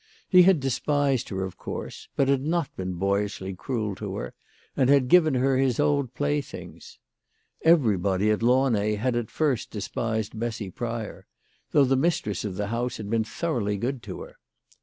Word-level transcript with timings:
He 0.27 0.41
had 0.41 0.59
despised 0.59 1.29
her, 1.29 1.43
of 1.43 1.57
course; 1.57 2.07
but 2.15 2.27
had 2.27 2.41
not 2.41 2.75
been 2.75 2.93
boyishly 2.93 3.53
cruel 3.53 3.93
to 3.97 4.15
her, 4.15 4.33
and 4.75 4.89
had 4.89 5.09
given 5.09 5.35
her 5.35 5.57
his 5.57 5.79
old 5.79 6.15
playthings. 6.15 6.97
Everybody 7.61 8.31
at 8.31 8.41
Launay 8.41 8.95
had 8.95 9.15
at 9.15 9.29
first 9.29 9.69
despised 9.69 10.39
Bessy 10.39 10.71
Pryor; 10.71 11.27
though 11.69 11.85
the 11.85 11.95
mistress 11.95 12.43
of 12.43 12.55
the 12.55 12.69
house 12.69 12.97
had 12.97 13.11
been 13.11 13.23
thoroughly 13.23 13.77
good 13.77 14.01
to 14.01 14.21
her. 14.21 14.37